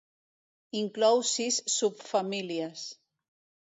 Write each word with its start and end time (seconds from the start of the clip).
Inclou 0.81 1.23
sis 1.33 1.61
subfamílies. 1.77 2.93